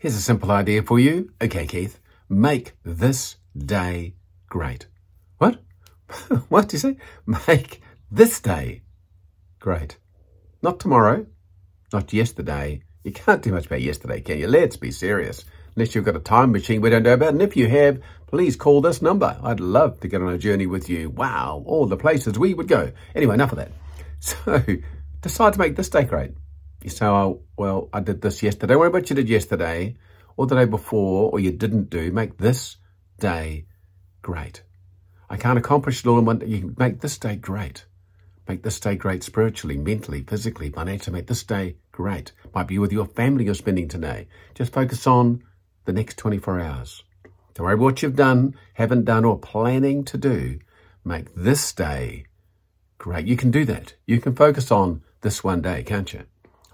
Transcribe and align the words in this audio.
Here's 0.00 0.14
a 0.14 0.20
simple 0.20 0.52
idea 0.52 0.84
for 0.84 1.00
you. 1.00 1.32
Okay, 1.42 1.66
Keith, 1.66 1.98
make 2.28 2.74
this 2.84 3.34
day 3.56 4.14
great. 4.48 4.86
What? 5.38 5.60
what 6.48 6.68
do 6.68 6.76
you 6.76 6.78
say? 6.78 6.96
Make 7.26 7.82
this 8.08 8.38
day 8.38 8.82
great. 9.58 9.98
Not 10.62 10.78
tomorrow, 10.78 11.26
not 11.92 12.12
yesterday. 12.12 12.82
You 13.02 13.10
can't 13.10 13.42
do 13.42 13.50
much 13.50 13.66
about 13.66 13.82
yesterday, 13.82 14.20
can 14.20 14.38
you? 14.38 14.46
Let's 14.46 14.76
be 14.76 14.92
serious. 14.92 15.44
Unless 15.74 15.96
you've 15.96 16.04
got 16.04 16.14
a 16.14 16.20
time 16.20 16.52
machine 16.52 16.80
we 16.80 16.90
don't 16.90 17.02
know 17.02 17.14
about. 17.14 17.30
And 17.30 17.42
if 17.42 17.56
you 17.56 17.66
have, 17.66 18.00
please 18.28 18.54
call 18.54 18.80
this 18.80 19.02
number. 19.02 19.36
I'd 19.42 19.58
love 19.58 19.98
to 20.00 20.08
get 20.08 20.22
on 20.22 20.32
a 20.32 20.38
journey 20.38 20.66
with 20.66 20.88
you. 20.88 21.10
Wow, 21.10 21.64
all 21.66 21.86
the 21.86 21.96
places 21.96 22.38
we 22.38 22.54
would 22.54 22.68
go. 22.68 22.92
Anyway, 23.16 23.34
enough 23.34 23.50
of 23.52 23.58
that. 23.58 23.72
So 24.20 24.62
decide 25.22 25.52
to 25.54 25.58
make 25.58 25.76
this 25.76 25.88
day 25.88 26.04
great. 26.04 26.32
You 26.82 26.90
say, 26.90 27.06
oh, 27.06 27.42
well, 27.56 27.88
I 27.92 28.00
did 28.00 28.22
this 28.22 28.42
yesterday. 28.42 28.76
What 28.76 28.86
about 28.86 29.00
what 29.00 29.10
you 29.10 29.16
did 29.16 29.28
yesterday 29.28 29.96
or 30.36 30.46
the 30.46 30.54
day 30.54 30.64
before 30.64 31.30
or 31.32 31.40
you 31.40 31.50
didn't 31.50 31.90
do? 31.90 32.12
Make 32.12 32.38
this 32.38 32.76
day 33.18 33.66
great. 34.22 34.62
I 35.28 35.36
can't 35.36 35.58
accomplish 35.58 36.00
it 36.00 36.06
all 36.06 36.18
in 36.18 36.24
one 36.24 36.38
day. 36.38 36.46
You 36.46 36.74
make 36.78 37.00
this 37.00 37.18
day 37.18 37.36
great. 37.36 37.84
Make 38.46 38.62
this 38.62 38.80
day 38.80 38.96
great 38.96 39.22
spiritually, 39.22 39.76
mentally, 39.76 40.22
physically, 40.22 40.70
financially. 40.70 41.14
Make 41.14 41.26
this 41.26 41.42
day 41.42 41.76
great. 41.92 42.32
Might 42.54 42.68
be 42.68 42.78
with 42.78 42.92
your 42.92 43.06
family 43.06 43.44
you're 43.44 43.54
spending 43.54 43.88
today. 43.88 44.28
Just 44.54 44.72
focus 44.72 45.06
on 45.06 45.42
the 45.84 45.92
next 45.92 46.16
24 46.16 46.60
hours. 46.60 47.02
Don't 47.54 47.64
worry 47.64 47.74
about 47.74 47.84
what 47.84 48.02
you've 48.02 48.16
done, 48.16 48.54
haven't 48.74 49.04
done, 49.04 49.24
or 49.24 49.38
planning 49.38 50.04
to 50.04 50.16
do. 50.16 50.60
Make 51.04 51.34
this 51.34 51.72
day 51.72 52.26
Great. 52.98 53.26
You 53.26 53.36
can 53.36 53.52
do 53.52 53.64
that. 53.64 53.94
You 54.06 54.20
can 54.20 54.34
focus 54.34 54.72
on 54.72 55.02
this 55.20 55.44
one 55.44 55.62
day, 55.62 55.84
can't 55.84 56.12
you? 56.12 56.24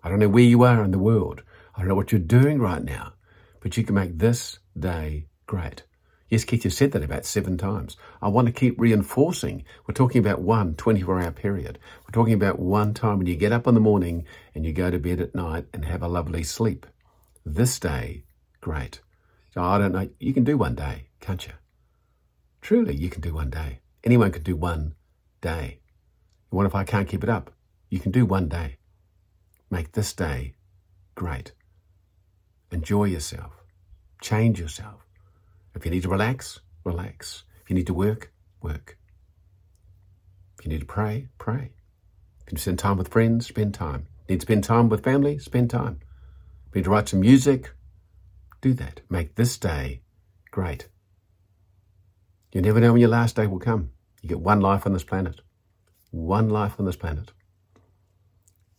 I 0.05 0.11
don't 0.11 0.19
know 0.19 0.29
where 0.29 0.45
you 0.45 0.63
are 0.65 0.85
in 0.85 0.91
the 0.91 0.99
world. 0.99 1.43
I 1.75 1.81
don't 1.81 1.89
know 1.89 1.95
what 1.95 2.13
you're 2.13 2.21
doing 2.21 2.59
right 2.59 2.85
now, 2.85 3.15
but 3.61 3.79
you 3.79 3.85
can 3.85 3.95
make 3.95 4.19
this 4.19 4.59
day 4.79 5.29
great. 5.47 5.83
Yes, 6.29 6.45
Keith, 6.45 6.65
you've 6.65 6.75
said 6.75 6.93
that 6.93 7.03
about 7.03 7.25
seven 7.25 7.57
times. 7.57 7.97
I 8.21 8.29
want 8.29 8.47
to 8.47 8.53
keep 8.53 8.79
reinforcing. 8.79 9.65
We're 9.87 9.95
talking 9.95 10.21
about 10.21 10.43
one 10.43 10.75
24 10.75 11.23
hour 11.23 11.31
period. 11.33 11.79
We're 12.03 12.13
talking 12.13 12.35
about 12.35 12.59
one 12.59 12.93
time 12.93 13.17
when 13.17 13.27
you 13.27 13.35
get 13.35 13.53
up 13.53 13.67
in 13.67 13.75
the 13.75 13.81
morning 13.81 14.27
and 14.55 14.67
you 14.67 14.75
go 14.75 14.91
to 14.91 14.99
bed 14.99 15.21
at 15.21 15.35
night 15.35 15.67
and 15.73 15.87
have 15.87 16.03
a 16.03 16.09
lovely 16.09 16.43
sleep. 16.43 16.87
This 17.47 17.79
day, 17.79 18.25
great. 18.61 19.01
So 19.55 19.63
I 19.63 19.79
don't 19.79 19.93
know. 19.93 20.11
You 20.19 20.35
can 20.35 20.45
do 20.45 20.59
one 20.59 20.75
day, 20.75 21.07
can't 21.21 21.47
you? 21.47 21.53
Truly, 22.61 22.95
you 22.95 23.09
can 23.09 23.23
do 23.23 23.33
one 23.33 23.51
day. 23.51 23.81
Anyone 24.03 24.33
can 24.33 24.43
do 24.43 24.57
one 24.57 24.95
day. 25.41 25.81
What 26.51 26.67
if 26.67 26.75
I 26.75 26.85
can't 26.85 27.09
keep 27.09 27.23
it 27.23 27.31
up? 27.31 27.53
You 27.89 28.01
can 28.01 28.13
do 28.13 28.27
one 28.27 28.49
day. 28.49 28.77
Make 29.75 29.91
this 29.91 30.13
day 30.13 30.55
great. 31.17 31.51
Enjoy 32.71 33.07
yourself. 33.07 33.65
Change 34.21 34.61
yourself. 34.61 35.05
If 35.75 35.85
you 35.85 35.91
need 35.91 36.05
to 36.05 36.09
relax, 36.09 36.61
relax. 36.85 37.43
If 37.61 37.71
you 37.71 37.75
need 37.75 37.89
to 37.89 37.93
work, 37.93 38.33
work. 38.63 38.97
If 40.57 40.65
you 40.65 40.71
need 40.71 40.83
to 40.83 40.87
pray, 40.87 41.27
pray. 41.39 41.73
If 42.43 42.47
you 42.47 42.53
need 42.53 42.59
to 42.59 42.63
spend 42.63 42.79
time 42.79 42.99
with 42.99 43.09
friends, 43.09 43.49
spend 43.49 43.75
time. 43.75 44.07
Need 44.29 44.43
to 44.43 44.47
spend 44.47 44.63
time 44.63 44.89
with 44.89 45.03
family, 45.03 45.39
spend 45.39 45.71
time. 45.71 45.99
If 46.69 46.77
you 46.77 46.79
need 46.79 46.85
to 46.85 46.91
write 46.91 47.09
some 47.09 47.19
music, 47.19 47.73
do 48.61 48.75
that. 48.75 49.01
Make 49.11 49.35
this 49.35 49.59
day 49.59 50.03
great. 50.53 50.87
You 52.53 52.63
never 52.63 52.79
know 52.79 52.93
when 52.93 53.01
your 53.01 53.11
last 53.11 53.35
day 53.35 53.49
will 53.49 53.59
come. 53.59 53.91
You 54.23 54.29
get 54.29 54.39
one 54.39 54.61
life 54.61 54.87
on 54.87 54.93
this 54.93 55.03
planet 55.03 55.41
one 56.15 56.49
life 56.49 56.79
on 56.79 56.87
this 56.87 56.97
planet. 56.97 57.33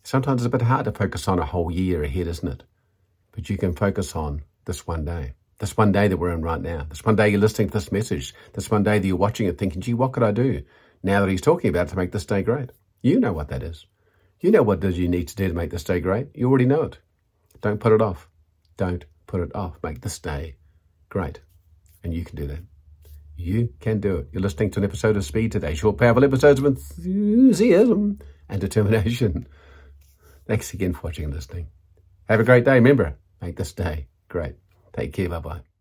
Sometimes 0.06 0.42
it's 0.42 0.46
a 0.46 0.56
bit 0.56 0.62
hard 0.62 0.84
to 0.84 0.92
focus 0.92 1.26
on 1.26 1.40
a 1.40 1.44
whole 1.44 1.68
year 1.68 2.04
ahead, 2.04 2.28
isn't 2.28 2.46
it? 2.46 2.62
But 3.32 3.50
you 3.50 3.58
can 3.58 3.72
focus 3.74 4.14
on 4.14 4.44
this 4.64 4.86
one 4.86 5.04
day. 5.04 5.32
This 5.58 5.76
one 5.76 5.90
day 5.90 6.06
that 6.06 6.16
we're 6.16 6.30
in 6.30 6.42
right 6.42 6.60
now. 6.60 6.86
This 6.88 7.04
one 7.04 7.16
day 7.16 7.28
you're 7.28 7.40
listening 7.40 7.70
to 7.70 7.72
this 7.72 7.90
message. 7.90 8.32
This 8.52 8.70
one 8.70 8.84
day 8.84 9.00
that 9.00 9.08
you're 9.08 9.16
watching 9.16 9.48
it 9.48 9.58
thinking, 9.58 9.80
gee, 9.80 9.94
what 9.94 10.12
could 10.12 10.22
I 10.22 10.30
do 10.30 10.62
now 11.02 11.18
that 11.18 11.28
he's 11.28 11.40
talking 11.40 11.70
about 11.70 11.88
to 11.88 11.96
make 11.96 12.12
this 12.12 12.24
day 12.24 12.44
great? 12.44 12.70
You 13.02 13.18
know 13.18 13.32
what 13.32 13.48
that 13.48 13.64
is. 13.64 13.84
You 14.38 14.52
know 14.52 14.62
what 14.62 14.78
does 14.78 14.96
you 14.96 15.08
need 15.08 15.26
to 15.26 15.34
do 15.34 15.48
to 15.48 15.54
make 15.54 15.72
this 15.72 15.82
day 15.82 15.98
great. 15.98 16.28
You 16.36 16.48
already 16.48 16.66
know 16.66 16.82
it. 16.82 16.98
Don't 17.60 17.80
put 17.80 17.90
it 17.90 18.00
off. 18.00 18.28
Don't 18.76 19.04
put 19.26 19.40
it 19.40 19.56
off. 19.56 19.76
Make 19.82 20.02
this 20.02 20.20
day 20.20 20.54
great. 21.08 21.40
And 22.04 22.14
you 22.14 22.24
can 22.24 22.36
do 22.36 22.46
that. 22.46 22.60
You 23.36 23.70
can 23.80 23.98
do 23.98 24.18
it. 24.18 24.28
You're 24.30 24.42
listening 24.42 24.70
to 24.70 24.78
an 24.78 24.84
episode 24.84 25.16
of 25.16 25.24
Speed 25.24 25.50
today. 25.50 25.74
Short, 25.74 25.98
powerful 25.98 26.22
episodes 26.22 26.60
of 26.60 26.66
enthusiasm 26.66 28.20
and 28.48 28.60
determination. 28.60 29.48
Thanks 30.46 30.72
again 30.72 30.92
for 30.92 31.02
watching 31.08 31.24
and 31.24 31.34
listening. 31.34 31.68
Have 32.28 32.40
a 32.40 32.44
great 32.44 32.64
day. 32.64 32.74
Remember, 32.74 33.16
make 33.40 33.56
this 33.56 33.72
day 33.72 34.06
great. 34.28 34.54
Take 34.92 35.12
care. 35.12 35.28
Bye 35.28 35.40
bye. 35.40 35.75